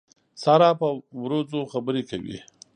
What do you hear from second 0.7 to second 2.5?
په وروځو خبرې کوي.